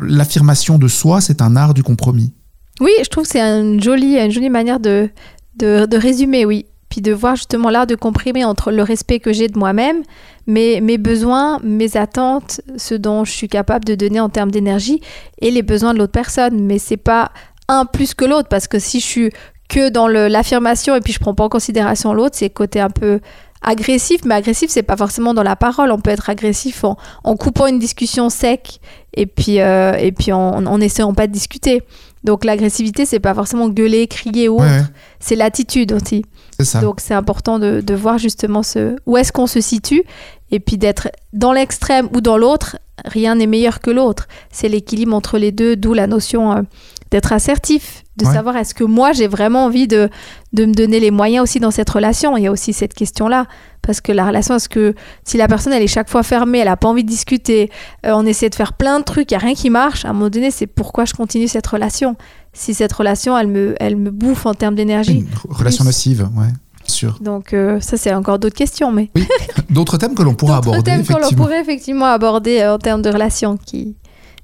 l'affirmation 0.03 0.79
de 0.79 0.89
soi, 0.89 1.21
c'est 1.21 1.43
un 1.43 1.57
art 1.57 1.75
du 1.75 1.83
compromis. 1.83 2.33
Oui, 2.81 2.91
je 3.03 3.09
trouve 3.09 3.25
que 3.25 3.31
c'est 3.31 3.41
une 3.41 3.83
jolie, 3.83 4.17
une 4.19 4.31
jolie 4.31 4.51
manière 4.51 4.81
de, 4.81 5.11
de, 5.57 5.87
de 5.87 5.97
résumer, 5.97 6.45
oui. 6.47 6.67
Puis 6.91 7.01
de 7.01 7.13
voir 7.13 7.37
justement 7.37 7.71
l'art 7.71 7.87
de 7.87 7.95
comprimer 7.95 8.45
entre 8.45 8.73
le 8.73 8.83
respect 8.83 9.21
que 9.21 9.33
j'ai 9.33 9.49
de 9.49 9.59
moi-même, 9.59 10.03
mes, 10.47 10.99
besoins, 10.99 11.59
mes 11.63 11.97
attentes, 11.97 12.61
ce 12.77 12.95
dont 12.95 13.25
je 13.25 13.31
suis 13.31 13.49
capable 13.49 13.85
de 13.85 13.95
donner 13.95 14.21
en 14.21 14.29
termes 14.29 14.51
d'énergie 14.51 15.01
et 15.41 15.51
les 15.51 15.63
besoins 15.63 15.95
de 15.95 15.99
l'autre 15.99 16.13
personne. 16.13 16.61
Mais 16.65 16.79
c'est 16.79 16.97
pas 16.97 17.31
un 17.69 17.87
plus 17.87 18.15
que 18.15 18.25
l'autre, 18.25 18.49
parce 18.49 18.67
que 18.67 18.79
si 18.79 19.01
je 19.01 19.07
suis 19.07 19.31
que 19.69 19.89
dans 19.89 20.09
l'affirmation 20.09 20.97
et 20.97 21.01
puis 21.01 21.13
je 21.13 21.21
prends 21.21 21.35
pas 21.35 21.45
en 21.45 21.49
considération 21.49 22.13
l'autre, 22.13 22.37
c'est 22.37 22.51
côté 22.51 22.81
un 22.81 22.91
peu 22.91 23.21
agressif, 23.63 24.23
mais 24.25 24.35
agressif, 24.35 24.71
c'est 24.71 24.83
pas 24.83 24.97
forcément 24.97 25.35
dans 25.35 25.43
la 25.43 25.57
parole. 25.57 25.91
On 25.93 26.01
peut 26.01 26.11
être 26.11 26.31
agressif 26.31 26.85
en, 26.85 26.97
en 27.25 27.37
coupant 27.37 27.67
une 27.67 27.79
discussion 27.79 28.31
sec 28.31 28.81
et 29.15 29.27
puis, 29.27 29.61
euh, 29.61 29.95
et 29.95 30.13
puis 30.13 30.33
en, 30.33 30.67
en 30.67 30.81
essayant 30.81 31.13
pas 31.15 31.27
de 31.27 31.33
discuter. 31.33 31.83
Donc 32.25 32.45
l'agressivité, 32.45 33.07
c'est 33.07 33.21
pas 33.21 33.35
forcément 33.35 33.69
gueuler, 33.69 34.07
crier 34.07 34.49
ou 34.49 34.57
autre, 34.57 34.65
ouais, 34.65 34.83
c'est 35.21 35.37
l'attitude 35.37 35.93
aussi. 35.93 36.25
c'est 36.59 36.67
ça. 36.67 36.81
Donc 36.81 37.01
c'est 37.01 37.15
important 37.15 37.59
de, 37.59 37.81
de 37.81 37.95
voir 37.95 38.19
justement 38.19 38.63
ce, 38.63 38.97
où 39.07 39.17
est-ce 39.17 39.33
qu'on 39.33 39.47
se 39.47 39.61
situe 39.61 40.03
et 40.51 40.61
puis 40.61 40.77
d'être 40.79 41.09
dans 41.33 41.53
l'extrême 41.53 42.09
ou 42.15 42.21
dans 42.21 42.37
l'autre. 42.39 42.79
Rien 43.05 43.35
n'est 43.37 43.47
meilleur 43.47 43.81
que 43.81 43.91
l'autre. 43.91 44.29
C'est 44.51 44.69
l'équilibre 44.69 45.15
entre 45.15 45.39
les 45.39 45.53
deux, 45.53 45.75
d'où 45.77 45.95
la 45.95 46.07
notion 46.07 46.53
euh, 46.53 46.63
d'être 47.11 47.33
assertif, 47.33 48.05
de 48.17 48.27
Ouais. 48.27 48.33
savoir 48.35 48.57
est-ce 48.59 48.75
que 48.75 48.85
moi 48.85 49.13
j'ai 49.13 49.27
vraiment 49.27 49.65
envie 49.65 49.89
de, 49.89 50.11
de 50.53 50.67
me 50.67 50.75
donner 50.75 51.01
les 51.01 51.11
moyens 51.11 51.43
aussi 51.45 51.61
dans 51.61 51.71
cette 51.71 51.89
relation. 51.89 52.37
Il 52.37 52.43
y 52.43 52.47
a 52.47 52.53
aussi 52.53 52.73
cette 52.75 52.93
question-là. 52.95 53.47
Parce 53.83 54.03
que 54.03 54.13
la 54.13 54.27
relation, 54.27 54.55
est-ce 54.57 54.69
que 54.69 54.95
si 55.25 55.39
la 55.39 55.49
personne 55.49 55.73
elle 55.73 55.83
est 55.83 55.87
chaque 55.87 56.11
fois 56.11 56.23
fermée, 56.23 56.59
elle 56.59 56.67
n'a 56.67 56.77
pas 56.77 56.89
envie 56.89 57.03
de 57.03 57.09
discuter, 57.09 57.71
euh, 58.05 58.13
on 58.15 58.27
essaie 58.27 58.51
de 58.51 58.55
faire 58.55 58.75
plein 58.75 58.99
de 59.01 59.05
trucs, 59.05 59.31
il 59.31 59.35
n'y 59.35 59.43
a 59.43 59.47
rien 59.47 59.55
qui 59.55 59.71
marche, 59.71 60.05
à 60.05 60.11
un 60.11 60.13
moment 60.13 60.29
donné, 60.29 60.51
c'est 60.51 60.67
pourquoi 60.67 61.07
je 61.07 61.15
continue 61.15 61.49
cette 61.49 61.67
relation? 61.67 62.15
Si 62.53 62.75
cette 62.75 62.93
relation, 62.93 63.39
elle 63.39 63.47
me, 63.47 63.75
elle 63.81 63.97
me 63.97 64.11
bouffe 64.11 64.45
en 64.45 64.53
termes 64.53 64.75
d'énergie. 64.75 65.21
Une 65.21 65.29
relation 65.57 65.83
plus. 65.85 65.89
nocive, 65.89 66.29
ouais, 66.37 66.49
sûr. 66.91 67.19
Donc 67.21 67.53
euh, 67.55 67.81
ça, 67.81 67.97
c'est 67.97 68.13
encore 68.13 68.39
d'autres 68.39 68.57
questions, 68.57 68.93
mais 68.93 69.11
D'autres 69.71 69.97
thèmes 69.97 70.15
que 70.15 70.23
l'on 70.23 70.35
pourra 70.35 70.57
d'autres 70.57 70.69
aborder, 70.71 70.83
thèmes 70.91 71.07
qu'on 71.07 71.15
effectivement. 71.19 71.45
pourrait 71.45 71.61
effectivement 71.61 72.07
aborder 72.07 72.61
euh, 72.61 72.75
en 72.75 72.79
termes 72.79 73.03
de 73.03 73.11
relations. 73.11 73.57
Qui... 73.57 73.97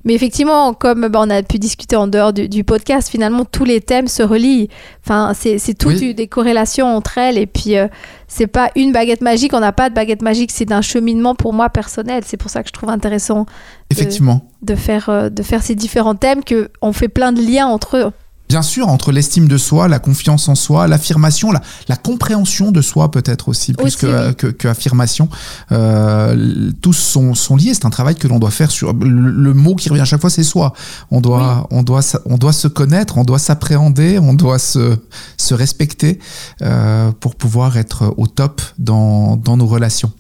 Mais 0.05 0.15
effectivement, 0.15 0.73
comme 0.73 1.09
bah, 1.09 1.19
on 1.23 1.29
a 1.31 1.43
pu 1.43 1.59
discuter 1.59 1.97
en 1.97 2.07
dehors 2.07 2.33
du, 2.33 2.49
du 2.49 2.63
podcast, 2.63 3.09
finalement, 3.09 3.45
tous 3.45 3.65
les 3.65 3.81
thèmes 3.81 4.07
se 4.07 4.23
relient. 4.23 4.69
Enfin, 5.05 5.33
c'est 5.35 5.59
Oui. 5.85 6.15
des 6.15 6.29
corrélations 6.29 6.87
entre 6.87 7.19
elles. 7.19 7.39
Et 7.39 7.47
puis, 7.47 7.77
euh, 7.77 7.89
c'est 8.29 8.47
pas 8.47 8.71
une 8.77 8.93
baguette 8.93 9.21
magique. 9.21 9.53
On 9.53 9.59
n'a 9.59 9.73
pas 9.73 9.91
de 9.91 9.95
baguette 9.97 10.23
magique. 10.23 10.53
C'est 10.53 10.65
d'un 10.65 10.81
cheminement 10.83 11.35
pour 11.35 11.53
moi 11.53 11.71
personnel. 11.71 12.23
C'est 12.25 12.37
pour 12.37 12.51
ça 12.51 12.63
que 12.63 12.69
je 12.69 12.73
trouve 12.73 12.91
intéressant 12.91 13.47
Effectivement. 13.91 14.47
de 14.63 14.77
faire, 14.77 15.09
euh, 15.09 15.29
de 15.29 15.43
faire 15.43 15.63
ces 15.63 15.75
différents 15.75 16.15
thèmes, 16.15 16.43
qu'on 16.45 16.93
fait 16.93 17.09
plein 17.09 17.33
de 17.33 17.41
liens 17.43 17.67
entre 17.67 17.97
eux. 17.97 18.13
Bien 18.49 18.63
sûr, 18.63 18.89
entre 18.89 19.11
l'estime 19.11 19.49
de 19.49 19.59
soi, 19.59 19.89
la 19.89 19.99
confiance 19.99 20.49
en 20.49 20.55
soi, 20.55 20.87
l'affirmation, 20.87 21.51
la, 21.51 21.61
la 21.89 21.97
compréhension 21.97 22.71
de 22.71 22.81
soi 22.81 23.11
peut-être 23.11 23.49
aussi, 23.49 23.73
plus 23.73 23.87
Aussi, 23.87 23.97
que, 23.99 24.29
oui. 24.29 24.35
que, 24.37 24.47
que 24.47 24.69
affirmation. 24.69 25.29
Euh, 25.73 26.71
tous 26.81 26.93
sont, 26.93 27.35
sont 27.35 27.57
liés. 27.57 27.75
C'est 27.75 27.87
un 27.87 27.91
travail 27.91 28.15
que 28.15 28.29
l'on 28.29 28.39
doit 28.39 28.51
faire 28.53 28.71
sur 28.71 28.93
le, 28.93 29.09
le 29.09 29.55
mot 29.55 29.75
qui 29.75 29.89
revient 29.89 30.03
à 30.03 30.05
chaque 30.05 30.21
fois, 30.21 30.31
c'est 30.31 30.45
soi. 30.45 30.73
On 31.11 31.21
doit, 31.21 31.67
on 31.71 31.83
doit, 31.83 32.03
on 32.25 32.39
doit 32.39 32.53
se 32.53 32.69
connaître, 32.69 33.19
on 33.19 33.25
doit 33.25 33.39
s'appréhender, 33.39 34.19
on 34.19 34.35
doit 34.35 34.59
se, 34.59 34.97
se 35.37 35.55
respecter 35.55 36.21
euh, 36.63 37.11
pour 37.19 37.35
pouvoir 37.35 37.77
être 37.77 38.15
au 38.17 38.27
top 38.27 38.61
dans, 38.79 39.37
dans 39.37 39.57
nos 39.57 39.67
relations. 39.67 40.13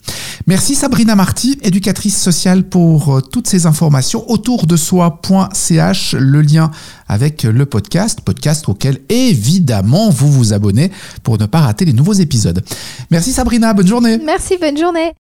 Merci 0.47 0.75
Sabrina 0.75 1.15
Marty, 1.17 1.59
éducatrice 1.63 2.21
sociale, 2.21 2.65
pour 2.65 3.17
euh, 3.17 3.21
toutes 3.21 3.49
ces 3.49 3.67
informations 3.67 4.29
autour 4.31 4.67
de 4.67 4.77
soi.ch, 4.77 6.15
le 6.19 6.41
lien 6.43 6.71
avec 7.09 7.45
le 7.45 7.67
podcast, 7.67 8.21
podcast 8.21 8.69
auquel 8.69 9.01
évidemment 9.09 10.11
vous 10.11 10.31
vous 10.31 10.53
abonnez 10.53 10.91
pour 11.23 11.39
ne 11.39 11.47
pas 11.47 11.61
rater 11.61 11.85
les 11.85 11.93
nouveaux 11.93 12.13
épisodes. 12.13 12.63
Merci 13.11 13.33
Sabrina, 13.33 13.73
bonne 13.73 13.87
journée. 13.87 14.19
Merci, 14.19 14.57
bonne 14.61 14.77
journée. 14.77 15.17